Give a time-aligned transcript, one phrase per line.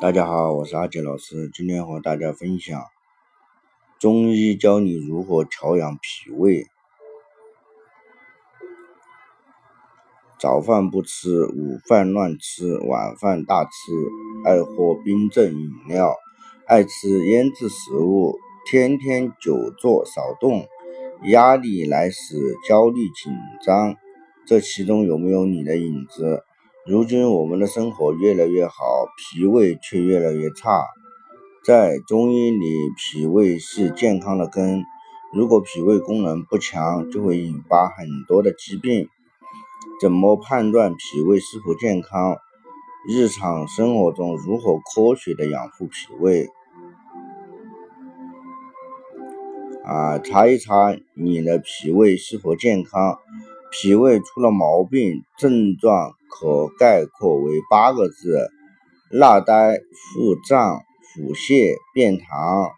[0.00, 2.84] 大家好，我是阿杰老师，今天和大家分享
[3.98, 6.68] 中医教你如何调养脾胃。
[10.38, 13.70] 早饭不吃，午饭乱吃，晚饭大吃，
[14.44, 16.14] 爱喝冰镇饮料，
[16.68, 18.38] 爱吃腌制食物，
[18.70, 20.64] 天天久坐少动，
[21.24, 22.36] 压力来时
[22.68, 23.32] 焦虑紧
[23.64, 23.96] 张，
[24.46, 26.44] 这其中有没有你的影子？
[26.88, 28.72] 如今我们的生活越来越好，
[29.18, 30.86] 脾胃却越来越差。
[31.62, 34.84] 在中医里，脾胃是健康的根。
[35.34, 39.06] 如果脾胃功能不强，就会引发很多的疾病。
[40.00, 42.38] 怎么判断脾胃是否健康？
[43.06, 46.48] 日常生活中如何科学的养护脾胃？
[49.84, 53.18] 啊，查一查你的脾胃是否健康。
[53.70, 58.50] 脾胃出了毛病，症状可概括为八个字：
[59.10, 62.70] 纳呆、腹胀、腹泻、便溏。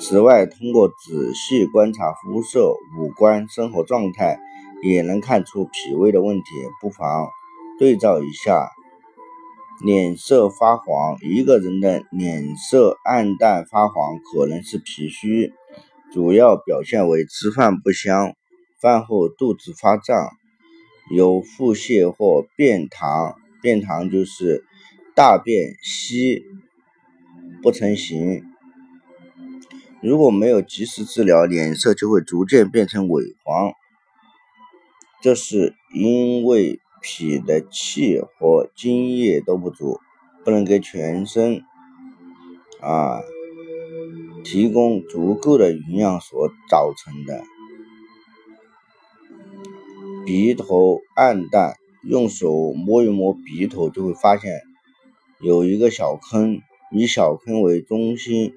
[0.00, 4.38] 此外，通过仔细观察肤色、五官、生活状态，
[4.82, 6.44] 也能看出脾胃的问题。
[6.80, 7.28] 不妨
[7.78, 8.70] 对照一下。
[9.82, 15.54] 脸色发黄，一个人的脸色暗淡发黄，可能是脾虚，
[16.12, 18.34] 主要表现为吃饭不香。
[18.78, 20.30] 饭后肚子发胀，
[21.10, 24.64] 有腹泻或便溏，便溏就是
[25.14, 26.44] 大便稀
[27.62, 28.44] 不成形。
[30.00, 33.72] 如果没有及时治疗，脸色就会逐渐变成萎黄。
[35.20, 39.98] 这是因为脾的气和津液都不足，
[40.44, 41.62] 不能给全身
[42.80, 43.20] 啊
[44.44, 47.42] 提供足够的营养所造成的。
[50.26, 54.60] 鼻头暗淡，用手摸一摸鼻头，就会发现
[55.40, 56.60] 有一个小坑，
[56.92, 58.52] 以小坑为中心，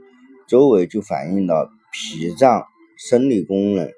[0.47, 2.65] 周围就反映了脾脏
[2.97, 3.91] 生理功能、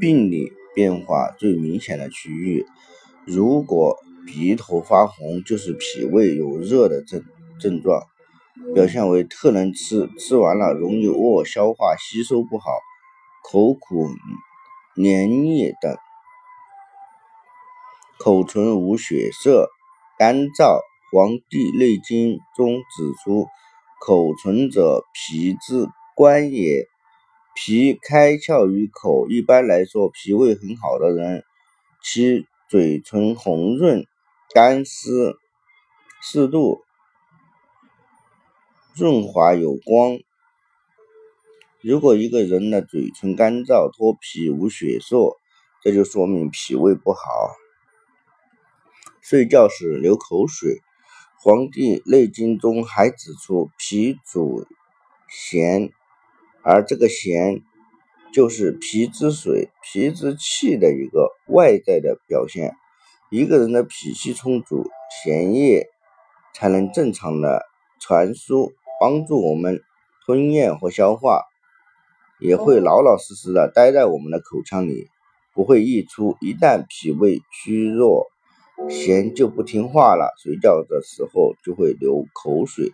[0.00, 2.66] 病理变化最明显的区域。
[3.24, 3.96] 如果
[4.26, 7.24] 鼻头发红，就是脾胃有热的症
[7.58, 8.02] 症状，
[8.74, 12.70] 表现为特能吃，吃完了容易饿、消化吸收不好、
[13.42, 14.08] 口苦、
[14.94, 15.96] 黏腻等。
[18.18, 19.68] 口唇无血色、
[20.18, 20.78] 干燥，
[21.12, 23.46] 《黄帝内经》中指出，
[24.00, 26.86] 口唇者，脾之官也。
[27.54, 31.44] 脾开窍于口，一般来说，脾胃很好的人，
[32.02, 34.06] 其嘴唇红润、
[34.52, 35.36] 干湿、
[36.22, 36.82] 适度、
[38.94, 40.18] 润滑有光。
[41.80, 45.36] 如果一个人的嘴唇干燥、脱皮、无血色，
[45.82, 47.20] 这就说明脾胃不好。
[49.28, 50.74] 睡觉时流口水，
[51.40, 54.64] 《黄帝内经》中还指出，脾主
[55.28, 55.90] 涎，
[56.62, 57.60] 而这个涎
[58.32, 62.76] 就是脾之水、脾之气的一个外在的表现。
[63.28, 64.88] 一个人的脾气充足，
[65.24, 65.88] 涎液
[66.54, 67.66] 才能正常的
[67.98, 69.80] 传输，帮助我们
[70.24, 71.42] 吞咽和消化，
[72.38, 75.08] 也会老老实实的待在我们的口腔里，
[75.52, 76.36] 不会溢出。
[76.40, 78.28] 一旦脾胃虚弱，
[78.88, 82.92] 涎就不听话了，睡觉的时候就会流口水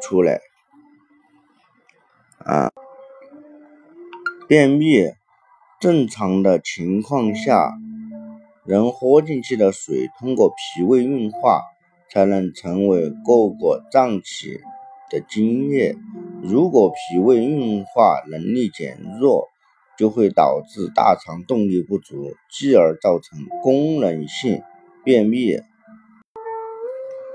[0.00, 0.40] 出来。
[2.38, 2.70] 啊，
[4.46, 5.10] 便秘
[5.80, 7.72] 正常的情况下，
[8.64, 11.62] 人喝进去的水通过脾胃运化，
[12.10, 14.60] 才能成为各个脏器
[15.10, 15.96] 的津液。
[16.42, 19.48] 如果脾胃运化能力减弱，
[19.98, 24.62] 就会导致大肠动力不足，继而造成功能性。
[25.08, 25.56] 便秘、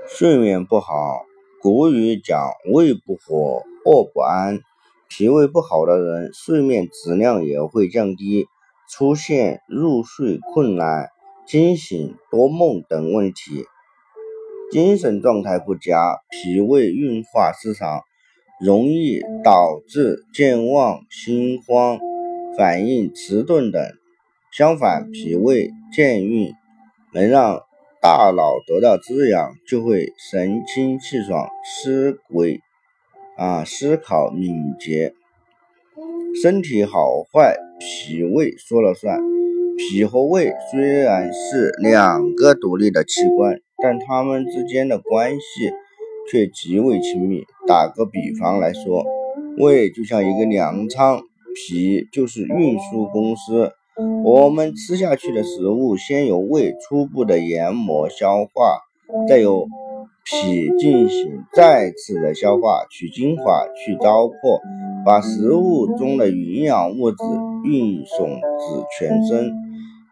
[0.06, 1.24] 睡眠不好。
[1.60, 4.60] 古语讲“胃不和，卧不安”。
[5.10, 8.46] 脾胃不好的人，睡眠质量也会降低，
[8.88, 11.08] 出现入睡困难、
[11.48, 13.64] 惊醒、多梦等问题。
[14.70, 18.02] 精神状态不佳，脾胃运化失常，
[18.64, 21.98] 容易导致健忘、心慌、
[22.56, 23.82] 反应迟钝等。
[24.52, 26.52] 相反，脾胃健运。
[27.14, 27.62] 能让
[28.02, 32.60] 大脑得到滋养，就会神清气爽，思维
[33.36, 35.14] 啊思考敏捷。
[36.42, 39.20] 身体好坏，脾胃说了算。
[39.76, 45.70] 脾和胃虽然是两个独立的器官，但它们之间的关系
[46.30, 47.42] 却极为亲密。
[47.66, 49.04] 打个比方来说，
[49.58, 51.22] 胃就像一个粮仓，
[51.54, 53.72] 脾就是运输公司。
[54.24, 58.80] 我们吃下去的食物，先由胃初步的研磨消化，
[59.28, 59.68] 再由
[60.24, 64.60] 脾进行再次的消化，取精华，去糟粕，
[65.06, 67.18] 把食物中的营养物质
[67.64, 68.40] 运送至
[68.98, 69.52] 全身。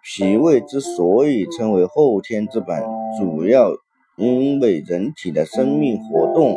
[0.05, 2.85] 脾胃之所以称为后天之本，
[3.19, 3.73] 主要
[4.17, 6.57] 因为人体的生命活动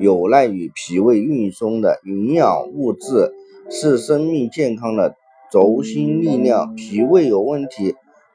[0.00, 3.32] 有赖于脾胃运送的营养物质，
[3.70, 5.16] 是生命健康的
[5.50, 6.74] 轴心力量。
[6.74, 7.94] 脾胃有问题，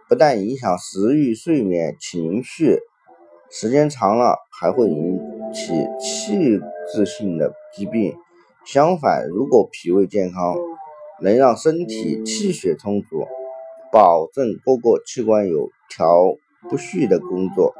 [0.10, 2.80] 不但影响食欲、睡眠、情绪。
[3.52, 5.20] 时间长了还会引
[5.54, 6.60] 起器
[6.92, 8.16] 质性的疾病。
[8.66, 10.56] 相反，如果脾胃健康，
[11.22, 13.26] 能让身体气血充足，
[13.92, 16.36] 保证各个器官有条
[16.70, 17.74] 不紊的工作。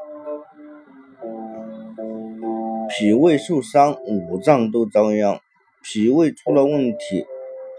[2.88, 5.42] 脾胃受伤，五脏都遭殃。
[5.84, 7.26] 脾胃出了问题，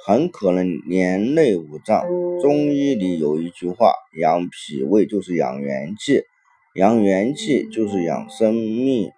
[0.07, 2.05] 很可能连累五脏。
[2.41, 6.23] 中医里有一句话：养脾胃就是养元气。
[6.77, 9.11] 养元气就是养生命，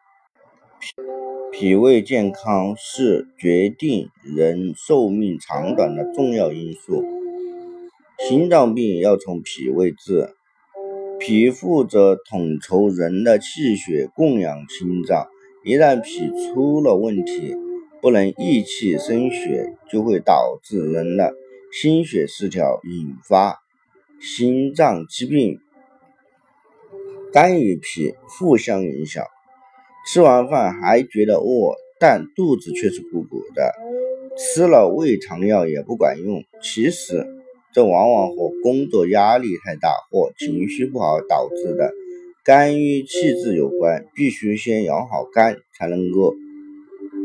[1.52, 7.04] 脾脾胃健康是决定人寿命长短的重要因素。
[8.26, 10.30] 心脏病要从脾胃治，
[11.18, 15.26] 脾负责统筹人的气血供养心脏，
[15.66, 17.54] 一旦脾出了问题，
[18.00, 21.34] 不能益气生血，就会导致人的
[21.72, 23.58] 心血失调，引发
[24.20, 25.58] 心脏疾病。
[27.32, 29.24] 肝与脾互相影响，
[30.06, 33.74] 吃完饭还觉得饿，但肚子却是鼓鼓的，
[34.38, 36.42] 吃了胃肠药也不管用。
[36.62, 37.26] 其实，
[37.74, 41.92] 这往往和工作压力太大或情绪不好导致的
[42.44, 44.06] 肝郁气滞有关。
[44.14, 46.34] 必须先养好肝，才能够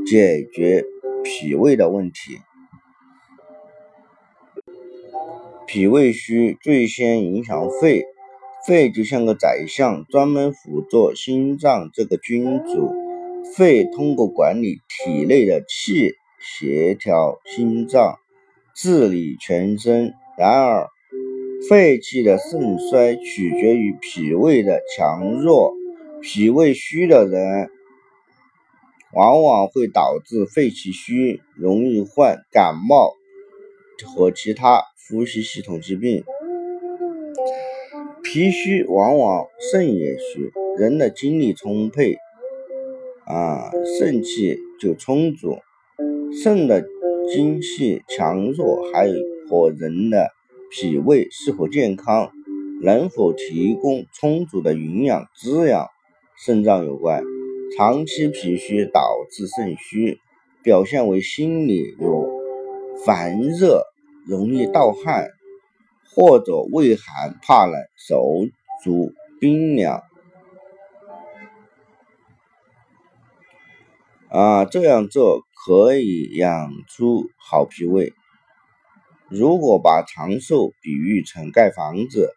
[0.05, 0.85] 解决
[1.23, 2.39] 脾胃的问题。
[5.65, 8.05] 脾胃虚，最先影响肺。
[8.65, 12.93] 肺就像个宰相，专门辅佐心脏这个君主。
[13.55, 18.19] 肺通过管理体内的气，协调心脏，
[18.75, 20.13] 治理全身。
[20.37, 20.87] 然而，
[21.69, 25.73] 肺气的盛衰取决于脾胃的强弱。
[26.21, 27.69] 脾胃虚的人，
[29.15, 33.13] 往往会导致肺气虚，容易患感冒
[34.03, 36.23] 和其他呼吸系统疾病。
[38.23, 42.15] 脾虚往往肾也虚，人的精力充沛，
[43.25, 43.69] 啊，
[43.99, 45.59] 肾气就充足。
[46.41, 46.83] 肾的
[47.31, 49.07] 精气强弱，还
[49.47, 50.31] 和人的
[50.71, 52.31] 脾胃是否健康、
[52.81, 55.87] 能否提供充足的营养滋养
[56.35, 57.23] 肾脏有关。
[57.77, 60.19] 长期脾虚导致肾虚，
[60.63, 62.27] 表现为心里有
[63.05, 63.83] 烦热，
[64.27, 65.29] 容易盗汗。
[66.15, 68.23] 或者畏寒怕冷，手
[68.83, 70.03] 足冰凉，
[74.29, 78.13] 啊，这样做可以养出好脾胃。
[79.27, 82.35] 如果把长寿比喻成盖房子，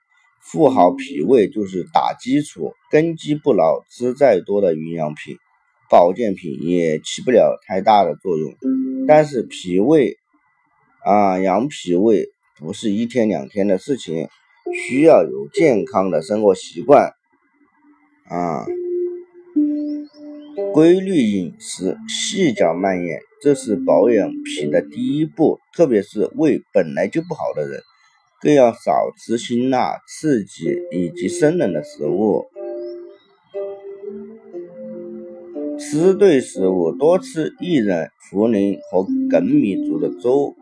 [0.50, 5.36] 富好脾胃就是打基础，根基不牢，吃再多的营养品、
[5.90, 8.54] 保健品也起不了太大的作用。
[9.08, 10.16] 但是脾胃，
[11.04, 12.28] 啊，养脾胃。
[12.58, 14.28] 不是一天两天的事情，
[14.88, 17.12] 需要有健康的生活习惯
[18.30, 18.64] 啊，
[20.72, 25.60] 规律饮食，细嚼慢咽，这是保养脾的第一步。
[25.74, 27.82] 特别是胃本来就不好的人，
[28.40, 32.44] 更要少吃辛辣、刺激以及生冷的食物，
[35.78, 40.54] 吃对食物，多吃薏仁、茯苓和粳米煮的粥。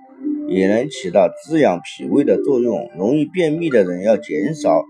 [0.46, 2.90] 也能起到滋养脾胃的作用。
[2.98, 4.84] 容易便秘的人要减少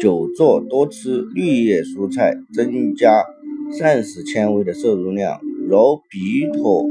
[0.00, 3.24] 久坐，多吃绿叶蔬菜，增加
[3.72, 5.40] 膳食纤维的摄入量。
[5.68, 6.84] 揉鼻头，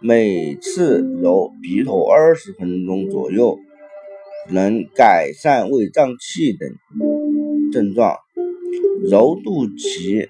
[0.00, 3.58] 每次揉鼻头二十分钟左右，
[4.50, 6.68] 能改善胃胀气等
[7.72, 8.16] 症状。
[9.08, 10.28] 揉肚脐，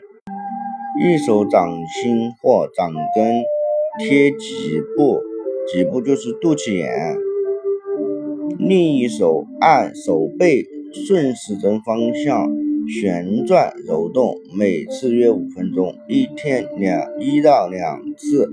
[1.02, 3.42] 一手掌心或掌根
[3.98, 5.20] 贴脊部。
[5.72, 7.16] 脊部就是肚脐眼，
[8.58, 10.64] 另一手按手背，
[11.06, 12.48] 顺时针方向
[12.88, 18.48] 旋转揉动，每次约五分钟，一天两一到两次。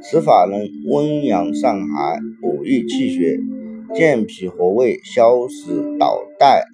[0.00, 3.38] 此法能温阳散寒，补益气血，
[3.94, 6.64] 健脾和胃，消食导带。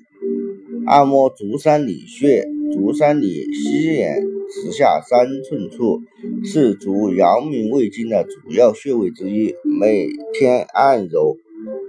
[0.86, 4.22] 按摩足三里穴，足三里膝眼。
[4.46, 6.02] 直下三寸处
[6.44, 11.36] 是足阳明胃经的主要穴位之一，每天按揉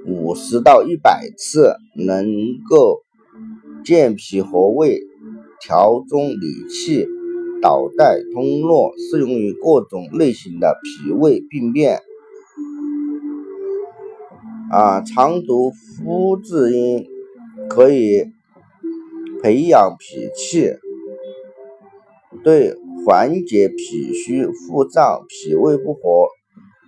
[0.08, 2.26] 五十到一百次，能
[2.68, 3.04] 够
[3.84, 5.02] 健脾和胃、
[5.62, 7.06] 调中理气、
[7.62, 12.00] 导带通络，适用于各种类型的脾胃病变。
[14.72, 17.06] 啊，常读夫字音，
[17.70, 18.26] 可以
[19.44, 20.74] 培养脾气，
[22.44, 26.28] 对缓解脾虚、腹胀、脾胃不和、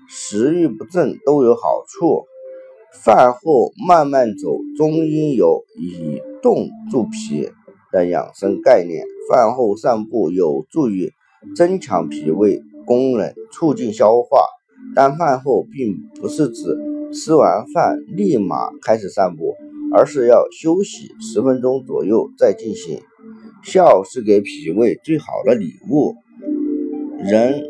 [0.09, 2.25] 食欲不振都有好处。
[3.03, 7.51] 饭后慢慢走，中医有以动助脾
[7.91, 9.05] 的养生概念。
[9.29, 11.11] 饭后散步有助于
[11.55, 14.39] 增强脾胃功能，促进消化。
[14.95, 16.75] 但饭后并不是指
[17.13, 19.55] 吃完饭立马开始散步，
[19.93, 22.99] 而是要休息十分钟左右再进行。
[23.63, 26.15] 笑是给脾胃最好的礼物。
[27.19, 27.63] 人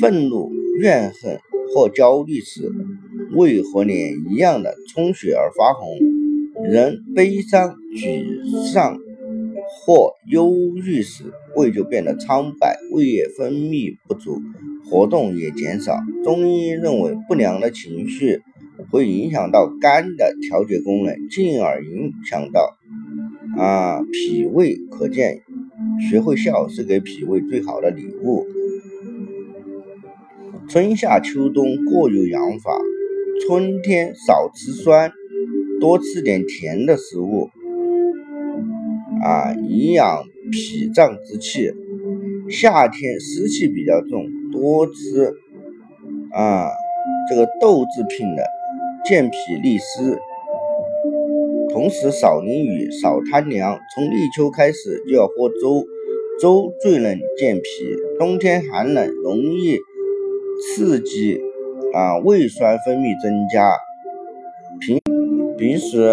[0.00, 1.38] 愤怒、怨恨
[1.74, 2.70] 或焦虑时，
[3.36, 5.88] 胃和脸一样的充血而发红；
[6.64, 8.98] 人悲伤、沮丧
[9.68, 11.24] 或忧郁时，
[11.56, 14.40] 胃就变得苍白，胃液分泌不足，
[14.84, 15.98] 活动也减少。
[16.24, 18.40] 中医认为，不良的情绪
[18.90, 22.76] 会影响到肝的调节功能，进而影响到
[23.58, 24.76] 啊脾胃。
[24.90, 25.42] 可见，
[26.10, 28.46] 学会笑是给脾胃最好的礼物。
[30.68, 32.78] 春夏秋冬各有养法。
[33.46, 35.10] 春天少吃酸，
[35.80, 37.48] 多吃点甜的食物，
[39.22, 41.72] 啊，营养脾脏之气。
[42.50, 45.34] 夏天湿气比较重，多吃
[46.32, 46.68] 啊
[47.28, 48.44] 这个豆制品的，
[49.04, 50.18] 健脾利湿。
[51.72, 53.78] 同时少淋雨，少贪凉。
[53.94, 55.84] 从立秋开始就要喝粥，
[56.40, 57.62] 粥最能健脾。
[58.18, 59.78] 冬天寒冷，容易
[60.60, 61.40] 刺激。
[61.92, 63.72] 啊，胃酸分泌增加，
[64.78, 65.00] 平
[65.58, 66.08] 平时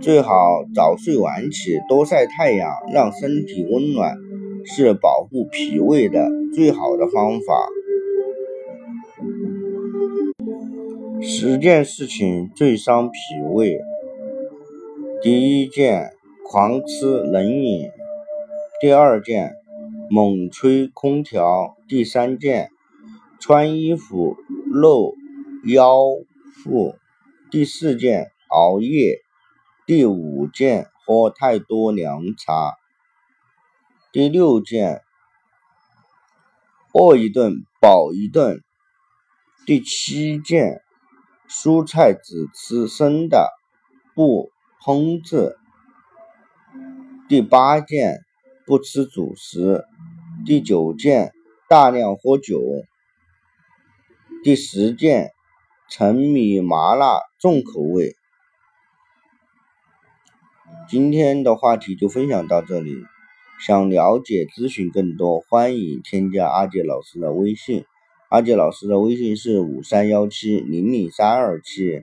[0.00, 4.16] 最好早睡晚起，多晒太阳，让身体温暖，
[4.64, 7.68] 是保护脾胃的最好的方法。
[11.22, 13.18] 十件事情最伤脾
[13.52, 13.78] 胃：
[15.22, 16.12] 第一件，
[16.50, 17.90] 狂吃冷饮；
[18.80, 19.54] 第二件，
[20.10, 22.70] 猛吹空调；第三件，
[23.38, 24.36] 穿衣服。
[24.66, 25.14] 露
[25.66, 26.02] 腰
[26.52, 26.96] 腹，
[27.48, 29.20] 第四件熬夜，
[29.86, 32.72] 第五件喝太多凉茶，
[34.14, 35.02] 第六件
[36.92, 38.62] 饿一顿饱一顿，
[39.66, 40.82] 第七件
[41.50, 43.50] 蔬菜只吃生的
[44.14, 45.56] 不烹制，
[47.28, 48.20] 第八件
[48.64, 49.84] 不吃主食，
[50.46, 51.32] 第九件
[51.68, 52.60] 大量喝酒。
[54.44, 55.32] 第十件，
[55.90, 58.14] 沉迷麻辣重口味。
[60.88, 62.94] 今天的话题就分享到这里，
[63.60, 67.84] 想了解咨询更多，欢迎添加阿杰老师的微信。
[68.28, 72.02] 阿杰老师的微信是五三幺七零零三二七。